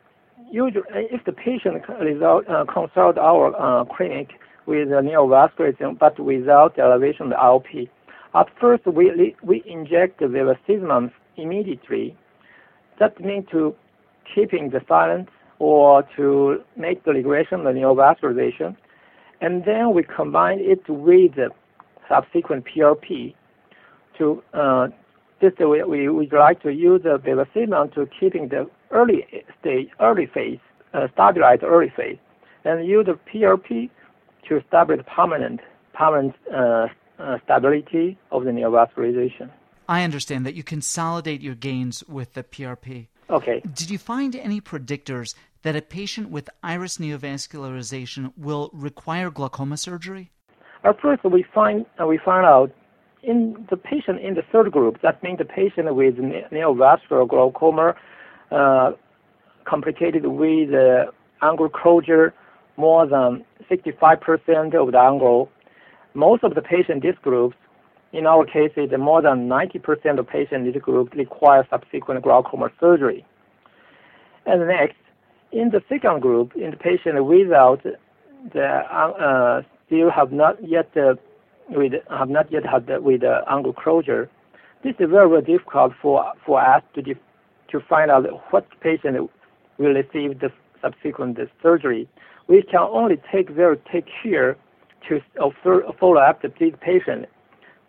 usually, 0.51 0.83
if 0.93 1.23
the 1.25 1.31
patient 1.33 1.83
result, 1.99 2.47
uh, 2.47 2.65
consult 2.71 3.17
our 3.17 3.55
uh, 3.55 3.85
clinic 3.85 4.29
with 4.65 4.89
a 4.89 5.01
neovascularization 5.01 5.97
but 5.99 6.19
without 6.19 6.77
elevation 6.79 7.31
of 7.31 7.39
IOP, 7.39 7.89
at 8.33 8.47
first 8.59 8.85
we, 8.85 9.35
we 9.43 9.63
inject 9.65 10.19
the 10.19 10.25
bevacizumab 10.25 11.11
immediately. 11.37 12.15
That 12.99 13.19
means 13.19 13.45
to 13.51 13.75
keeping 14.33 14.69
the 14.69 14.81
silence 14.87 15.29
or 15.59 16.03
to 16.15 16.63
make 16.75 17.03
the 17.03 17.11
regression 17.11 17.63
the 17.63 17.71
neovascularization. 17.71 18.75
And 19.41 19.63
then 19.65 19.93
we 19.93 20.03
combine 20.03 20.59
it 20.59 20.87
with 20.89 21.35
the 21.35 21.49
subsequent 22.09 22.65
PRP 22.65 23.33
to 24.17 24.43
uh, 24.53 24.87
this 25.41 25.53
we, 25.59 25.83
we 25.83 26.09
would 26.09 26.31
like 26.31 26.61
to 26.63 26.71
use 26.71 27.03
the 27.03 27.19
bevacizumab 27.19 27.93
to 27.93 28.07
keeping 28.19 28.47
the 28.47 28.69
early 28.91 29.25
stage, 29.59 29.89
early 29.99 30.27
phase, 30.33 30.59
uh, 30.93 31.07
stabilize 31.13 31.59
early 31.61 31.91
phase, 31.95 32.17
and 32.63 32.87
use 32.87 33.05
the 33.05 33.19
PRP 33.31 33.89
to 34.47 34.57
establish 34.57 35.01
permanent, 35.05 35.59
permanent 35.93 36.35
uh, 36.53 36.87
uh, 37.19 37.37
stability 37.43 38.17
of 38.31 38.45
the 38.45 38.51
neovascularization. 38.51 39.49
I 39.87 40.03
understand 40.03 40.45
that 40.45 40.55
you 40.55 40.63
consolidate 40.63 41.41
your 41.41 41.55
gains 41.55 42.03
with 42.07 42.33
the 42.33 42.43
PRP. 42.43 43.07
Okay. 43.29 43.61
Did 43.73 43.89
you 43.89 43.97
find 43.97 44.35
any 44.35 44.61
predictors 44.61 45.35
that 45.63 45.75
a 45.75 45.81
patient 45.81 46.29
with 46.29 46.49
iris 46.61 46.97
neovascularization 46.97 48.33
will 48.37 48.69
require 48.73 49.31
glaucoma 49.31 49.77
surgery? 49.77 50.31
At 50.83 50.99
first, 51.01 51.23
we 51.23 51.43
find 51.53 51.85
uh, 51.99 52.05
we 52.05 52.19
find 52.23 52.45
out 52.45 52.71
in 53.23 53.65
the 53.71 53.77
patient 53.77 54.19
in 54.21 54.35
the 54.35 54.43
third 54.51 54.71
group, 54.71 55.01
that 55.01 55.21
means 55.23 55.39
the 55.39 55.45
patient 55.45 55.93
with 55.95 56.15
neovascular 56.17 57.27
glaucoma 57.27 57.95
uh, 58.51 58.91
complicated 59.65 60.27
with 60.27 60.73
uh, 60.73 61.11
angle 61.41 61.69
closure 61.69 62.33
more 62.77 63.07
than 63.07 63.43
65% 63.69 64.75
of 64.75 64.91
the 64.91 64.99
angle. 64.99 65.49
Most 66.13 66.43
of 66.43 66.53
the 66.53 66.61
patient 66.61 67.03
in 67.03 67.11
this 67.11 67.17
group, 67.21 67.53
in 68.15 68.25
our 68.25 68.45
cases, 68.45 68.89
more 68.97 69.21
than 69.21 69.49
90% 69.49 70.19
of 70.19 70.27
patients 70.27 70.65
in 70.67 70.71
this 70.71 70.81
group 70.81 71.13
require 71.13 71.67
subsequent 71.69 72.23
glaucoma 72.23 72.69
surgery. 72.79 73.25
And 74.45 74.67
next, 74.67 74.95
in 75.51 75.69
the 75.69 75.81
second 75.89 76.21
group, 76.21 76.55
in 76.55 76.71
the 76.71 76.77
patient 76.77 77.23
without 77.25 77.81
the 78.53 78.63
uh, 78.63 79.61
still 79.85 80.09
have 80.11 80.31
not 80.31 80.55
yet 80.65 80.89
uh, 80.95 81.15
with 81.69 81.93
have 82.09 82.29
not 82.29 82.51
yet 82.51 82.65
had 82.65 82.87
the, 82.87 83.01
with 83.01 83.21
angle 83.49 83.73
closure. 83.73 84.29
This 84.83 84.93
is 84.99 85.09
very, 85.09 85.27
very 85.29 85.41
difficult 85.41 85.93
for 86.01 86.31
for 86.45 86.61
us 86.61 86.83
to 86.93 87.01
dif- 87.01 87.17
to 87.71 87.79
find 87.89 88.11
out 88.11 88.23
what 88.51 88.67
patient 88.81 89.29
will 89.77 89.93
receive 89.93 90.39
the 90.39 90.51
subsequent 90.81 91.37
surgery. 91.61 92.07
We 92.47 92.61
can 92.61 92.81
only 92.81 93.17
take 93.31 93.49
very 93.49 93.77
take 93.91 94.05
care 94.23 94.55
to 95.09 95.19
follow 95.99 96.17
up 96.17 96.41
the 96.41 96.49
patient. 96.49 97.27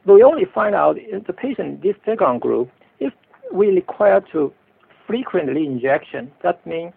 We 0.06 0.22
only 0.22 0.44
find 0.44 0.74
out 0.74 0.98
in 0.98 1.24
the 1.26 1.32
patient 1.32 1.82
this 1.82 1.96
second 2.04 2.40
group 2.40 2.70
if 3.00 3.12
we 3.52 3.68
require 3.68 4.20
to 4.32 4.52
frequently 5.06 5.66
injection. 5.66 6.30
That 6.42 6.64
means 6.66 6.92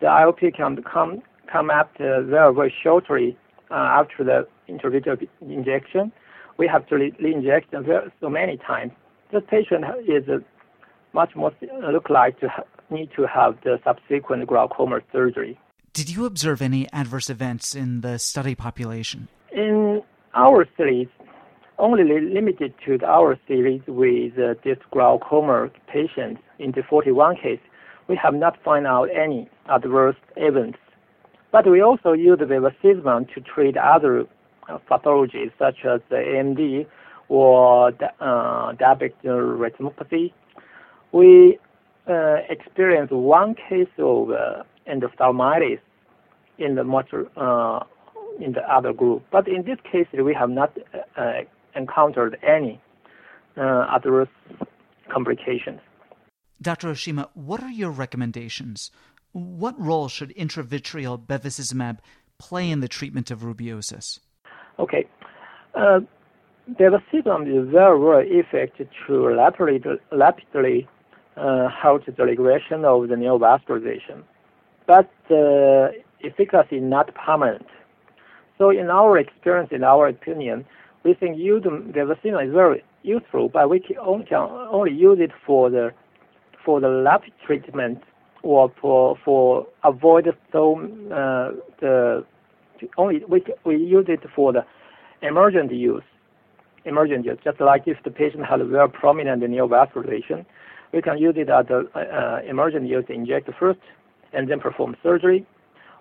the 0.00 0.06
IOP 0.06 0.56
can 0.56 0.82
come 0.82 1.22
come 1.52 1.70
up 1.70 1.90
very 1.98 2.54
very 2.54 2.74
shortly 2.82 3.36
uh, 3.70 3.74
after 3.74 4.24
the 4.24 4.46
intravitreal 4.68 5.26
injection. 5.40 6.12
We 6.56 6.68
have 6.68 6.86
to 6.88 6.94
re-inject 6.96 7.74
so 8.20 8.28
many 8.28 8.56
times. 8.58 8.92
The 9.32 9.40
patient 9.40 9.84
is 10.06 10.28
uh, 10.28 10.38
much 11.12 11.34
more 11.34 11.52
look 11.92 12.08
like 12.08 12.38
to 12.40 12.48
need 12.90 13.10
to 13.16 13.26
have 13.26 13.56
the 13.64 13.80
subsequent 13.82 14.46
glaucoma 14.46 15.00
surgery. 15.12 15.58
Did 15.92 16.10
you 16.10 16.26
observe 16.26 16.62
any 16.62 16.88
adverse 16.92 17.30
events 17.30 17.74
in 17.74 18.00
the 18.00 18.18
study 18.18 18.54
population? 18.54 19.28
In 19.52 20.02
our 20.34 20.66
series, 20.76 21.08
only 21.78 22.04
limited 22.04 22.74
to 22.86 22.98
our 23.04 23.38
series 23.48 23.82
with 23.86 24.38
uh, 24.38 24.54
this 24.64 24.78
glaucoma 24.92 25.70
patients. 25.88 26.40
In 26.58 26.72
the 26.72 26.82
41 26.88 27.36
case, 27.36 27.60
we 28.08 28.16
have 28.16 28.34
not 28.34 28.62
found 28.62 28.86
out 28.86 29.08
any 29.14 29.48
adverse 29.68 30.16
events. 30.36 30.78
But 31.50 31.70
we 31.70 31.80
also 31.80 32.12
use 32.12 32.38
the 32.38 32.46
bevacizumab 32.46 33.32
to 33.34 33.40
treat 33.40 33.76
other 33.76 34.26
uh, 34.68 34.78
pathologies 34.90 35.52
such 35.58 35.84
as 35.84 36.00
AMD 36.10 36.86
or 37.28 37.88
uh, 37.88 38.72
diabetic 38.72 39.14
retinopathy. 39.24 40.32
We 41.12 41.58
uh, 42.08 42.36
experienced 42.48 43.12
one 43.12 43.54
case 43.54 43.88
of 43.98 44.30
uh, 44.30 44.62
endophthalmitis 44.88 45.80
in 46.58 46.74
the 46.74 46.84
motor, 46.84 47.28
uh, 47.36 47.84
in 48.40 48.52
the 48.52 48.62
other 48.72 48.92
group, 48.92 49.24
but 49.30 49.48
in 49.48 49.64
this 49.64 49.78
case 49.90 50.06
we 50.12 50.34
have 50.34 50.50
not 50.50 50.76
uh, 51.16 51.32
encountered 51.76 52.38
any 52.42 52.80
adverse 53.56 54.28
complications. 55.12 55.80
Dr. 56.60 56.88
Oshima, 56.88 57.28
what 57.34 57.62
are 57.62 57.70
your 57.70 57.90
recommendations 57.90 58.90
what 59.34 59.78
role 59.78 60.08
should 60.08 60.34
intravitreal 60.36 61.26
bevacizumab 61.26 61.98
play 62.38 62.70
in 62.70 62.80
the 62.80 62.88
treatment 62.88 63.30
of 63.30 63.40
rubeosis? 63.40 64.20
Okay. 64.78 65.06
Uh, 65.74 66.00
bevacizumab 66.70 67.48
is 67.48 67.70
very, 67.70 67.98
very 67.98 68.30
effective 68.38 68.88
to 69.06 69.26
rapidly, 69.26 69.80
rapidly 70.12 70.88
uh, 71.36 71.68
halt 71.68 72.02
the 72.06 72.22
regression 72.22 72.84
of 72.84 73.08
the 73.08 73.16
neovascularization, 73.16 74.22
but 74.86 75.10
the 75.28 75.90
uh, 75.92 76.26
efficacy 76.26 76.76
is 76.76 76.82
not 76.82 77.12
permanent. 77.14 77.66
So 78.56 78.70
in 78.70 78.88
our 78.88 79.18
experience, 79.18 79.70
in 79.72 79.82
our 79.82 80.06
opinion, 80.06 80.64
we 81.04 81.14
think 81.14 81.36
using 81.38 81.92
bevacizumab 81.94 82.48
is 82.48 82.52
very 82.52 82.82
useful, 83.02 83.48
but 83.48 83.68
we 83.68 83.78
can 83.78 83.98
only, 83.98 84.92
use 84.92 85.18
it 85.20 85.30
for 85.46 85.70
the 85.70 85.90
for 86.64 86.80
the 86.80 86.88
rapid 86.88 87.32
treatment 87.46 88.02
or 88.42 88.72
for 88.80 89.16
for 89.24 89.66
avoid 89.84 90.26
so 90.50 90.80
uh, 91.12 91.52
the 91.80 92.24
only 92.96 93.22
we 93.28 93.44
we 93.64 93.76
use 93.76 94.06
it 94.08 94.20
for 94.34 94.52
the 94.52 94.64
emergent 95.22 95.72
use. 95.72 96.02
Emergent 96.86 97.24
use, 97.24 97.38
just 97.42 97.60
like 97.60 97.84
if 97.86 97.96
the 98.04 98.10
patient 98.10 98.44
has 98.44 98.60
a 98.60 98.64
very 98.64 98.90
prominent 98.90 99.42
neovascularization, 99.42 100.44
we 100.92 101.00
can 101.00 101.16
use 101.16 101.34
it 101.36 101.48
as 101.48 101.66
the 101.66 101.88
uh, 101.94 102.40
emergent 102.46 102.86
use, 102.86 103.04
inject 103.08 103.48
first, 103.58 103.80
and 104.34 104.50
then 104.50 104.60
perform 104.60 104.94
surgery. 105.02 105.46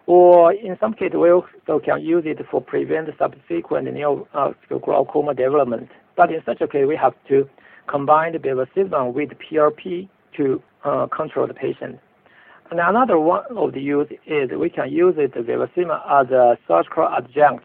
Or 0.06 0.52
in 0.52 0.78
some 0.80 0.94
cases, 0.94 1.16
we 1.16 1.32
also 1.32 1.80
can 1.84 2.02
use 2.02 2.24
it 2.26 2.38
for 2.52 2.62
prevent 2.62 3.10
subsequent 3.18 3.88
neovascular 3.88 5.38
development. 5.38 5.90
But 6.16 6.32
in 6.32 6.42
such 6.46 6.62
a 6.62 6.68
case, 6.68 6.86
we 6.88 6.98
have 6.98 7.14
to 7.30 7.50
combine 7.88 8.34
the 8.34 8.40
bevacizumab 8.40 9.14
with 9.14 9.30
PRP 9.40 10.10
to 10.38 10.62
uh, 10.84 11.08
control 11.08 11.48
the 11.48 11.54
patient. 11.54 12.00
And 12.70 12.80
another 12.80 13.20
one 13.20 13.46
of 13.56 13.74
the 13.74 13.82
use 13.82 14.08
is 14.26 14.50
we 14.52 14.70
can 14.70 14.92
use 14.92 15.16
it 15.18 15.34
bevacizumab 15.34 16.26
as 16.26 16.32
a 16.32 16.58
surgical 16.68 17.08
adjunct. 17.08 17.64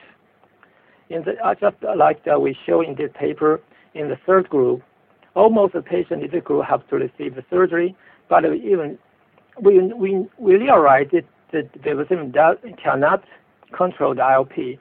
In 1.11 1.25
the, 1.25 1.35
just 1.61 1.77
like 1.97 2.25
that 2.25 2.41
we 2.41 2.57
show 2.67 2.83
in 2.83 2.95
this 2.95 3.11
paper, 3.19 3.61
in 3.95 4.09
the 4.09 4.17
third 4.27 4.49
group, 4.51 4.83
almost 5.35 5.73
the 5.73 5.83
patient 5.83 6.23
in 6.23 6.31
this 6.31 6.43
group 6.45 6.65
have 6.67 6.87
to 6.89 6.97
receive 6.97 7.43
surgery, 7.51 7.97
but 8.29 8.45
even 8.45 8.99
we, 9.61 9.79
we, 9.95 10.27
we 10.39 10.57
realize 10.57 11.07
that 11.13 11.25
the 11.53 11.63
does, 12.33 12.57
cannot 12.83 13.25
control 13.77 14.15
the 14.15 14.21
IOP, 14.23 14.79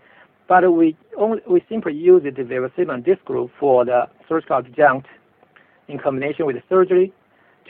but 0.47 0.71
we 0.71 0.97
only, 1.17 1.41
we 1.49 1.63
simply 1.69 1.93
use 1.93 2.23
the 2.23 2.31
in 2.89 3.03
this 3.03 3.17
group 3.25 3.51
for 3.59 3.85
the 3.85 4.07
surgical 4.27 4.57
adjunct 4.57 5.07
in 5.87 5.97
combination 5.99 6.45
with 6.45 6.55
surgery 6.69 7.13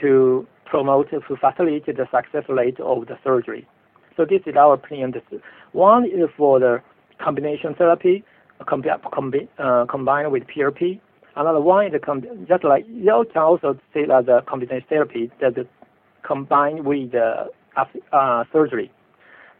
to 0.01 0.47
promote 0.65 1.09
to 1.09 1.21
facilitate 1.21 1.85
the 1.97 2.07
success 2.11 2.43
rate 2.49 2.79
of 2.79 3.07
the 3.07 3.17
surgery. 3.23 3.67
So 4.15 4.25
this 4.25 4.41
is 4.45 4.55
our 4.55 4.73
opinion. 4.73 5.13
One 5.71 6.05
is 6.05 6.29
for 6.35 6.59
the 6.59 6.81
combination 7.23 7.75
therapy 7.75 8.23
uh, 8.59 8.65
combined 9.89 10.31
with 10.31 10.43
PRP. 10.47 10.99
Another 11.35 11.61
one 11.61 11.87
is 11.87 12.01
just 12.47 12.63
like 12.63 12.85
you 12.87 13.25
can 13.31 13.41
also 13.43 13.79
say 13.93 14.05
that 14.05 14.25
the 14.25 14.41
combination 14.47 14.85
therapy 14.89 15.31
that 15.39 15.53
combined 16.23 16.85
with 16.85 17.11
the 17.11 17.49
uh, 18.11 18.43
surgery. 18.51 18.91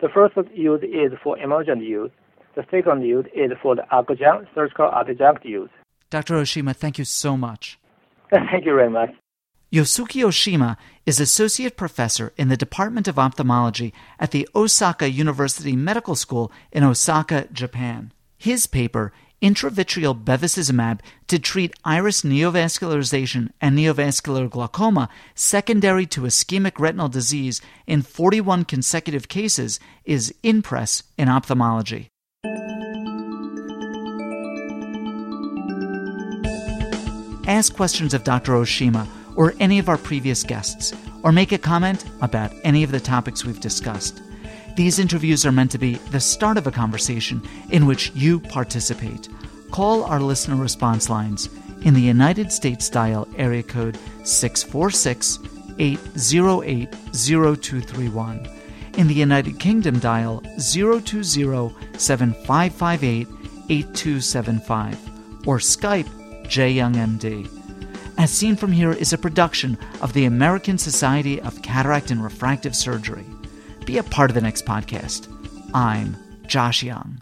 The 0.02 0.10
first 0.10 0.36
use 0.54 0.84
is 0.84 1.18
for 1.24 1.38
emergent 1.40 1.84
use. 1.84 2.12
The 2.56 2.64
second 2.72 3.04
use 3.04 3.26
is 3.36 3.52
for 3.62 3.76
the 3.76 3.84
adjunct, 3.94 4.50
surgical 4.56 4.92
adjunct 4.92 5.46
use. 5.46 5.70
Dr. 6.10 6.36
Oshima, 6.36 6.76
thank 6.76 6.98
you 6.98 7.06
so 7.06 7.38
much. 7.38 7.80
thank 8.30 8.66
you 8.66 8.76
very 8.76 8.90
much. 8.90 9.12
Yusuke 9.72 10.24
Oshima 10.24 10.78
is 11.06 11.20
associate 11.20 11.76
professor 11.76 12.32
in 12.38 12.48
the 12.48 12.56
Department 12.56 13.08
of 13.08 13.20
Ophthalmology 13.20 13.94
at 14.18 14.32
the 14.32 14.48
Osaka 14.56 15.10
University 15.10 15.76
Medical 15.76 16.16
School 16.16 16.52
in 16.72 16.86
Osaka, 16.86 17.48
Japan. 17.52 18.14
His 18.38 18.66
paper, 18.66 19.12
intravitreal 19.42 20.24
bevacizumab 20.24 21.00
to 21.28 21.40
treat 21.40 21.74
iris 21.86 22.22
neovascularization 22.22 23.52
and 23.62 23.78
neovascular 23.78 24.50
glaucoma 24.50 25.10
secondary 25.36 26.06
to 26.06 26.22
ischemic 26.22 26.80
retinal 26.80 27.10
disease 27.10 27.62
in 27.86 28.02
41 28.02 28.66
consecutive 28.66 29.28
cases 29.28 29.80
is 30.06 30.34
INPRESS 30.44 31.04
in 31.18 31.30
ophthalmology. 31.30 32.10
Ask 37.48 37.76
questions 37.76 38.14
of 38.14 38.26
Dr. 38.26 38.54
Oshima 38.54 39.08
or 39.38 39.54
any 39.60 39.80
of 39.80 39.88
our 39.88 39.98
previous 39.98 40.44
guests, 40.44 40.94
or 41.24 41.32
make 41.32 41.54
a 41.54 41.58
comment 41.58 42.04
about 42.22 42.52
any 42.64 42.84
of 42.84 42.92
the 42.92 43.00
topics 43.00 43.46
we've 43.46 43.62
discussed. 43.62 44.22
These 44.78 45.00
interviews 45.00 45.44
are 45.44 45.52
meant 45.52 45.72
to 45.72 45.80
be 45.80 45.96
the 46.12 46.20
start 46.20 46.56
of 46.56 46.68
a 46.68 46.72
conversation 46.72 47.42
in 47.72 47.88
which 47.88 48.12
you 48.14 48.40
participate. 48.40 49.28
Call 49.72 50.04
our 50.04 50.20
listener 50.20 50.56
response 50.56 51.10
lines 51.10 51.50
in 51.82 51.96
the 51.96 52.02
United 52.02 52.52
States 52.52 52.88
dial 52.88 53.28
area 53.38 53.64
code 53.64 53.98
646 54.24 55.40
808 55.80 56.92
0231. 57.12 58.48
In 58.98 59.08
the 59.08 59.16
United 59.16 59.60
Kingdom 59.60 59.98
dial 59.98 60.42
020 60.42 61.74
7558 61.98 63.28
8275 63.70 65.48
or 65.48 65.58
Skype 65.58 66.08
JYoungMD. 66.44 67.50
As 68.20 68.32
Seen 68.32 68.56
From 68.56 68.72
Here 68.72 68.92
is 68.92 69.12
a 69.12 69.18
production 69.18 69.76
of 70.02 70.14
the 70.14 70.26
American 70.26 70.78
Society 70.78 71.42
of 71.42 71.64
Cataract 71.64 72.12
and 72.12 72.24
Refractive 72.24 72.76
Surgery. 72.76 73.26
Be 73.88 73.98
a 73.98 74.04
part 74.04 74.30
of 74.30 74.36
the 74.36 74.42
next 74.42 74.66
podcast. 74.66 75.30
I'm 75.74 76.18
Josh 76.46 76.84
Young. 76.84 77.22